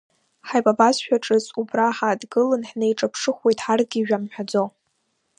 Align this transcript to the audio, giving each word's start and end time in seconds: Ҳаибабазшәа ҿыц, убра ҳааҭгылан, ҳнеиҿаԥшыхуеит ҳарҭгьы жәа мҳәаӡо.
Ҳаибабазшәа 0.47 1.17
ҿыц, 1.23 1.45
убра 1.59 1.87
ҳааҭгылан, 1.95 2.61
ҳнеиҿаԥшыхуеит 2.69 3.59
ҳарҭгьы 3.65 4.01
жәа 4.07 4.17
мҳәаӡо. 4.23 4.63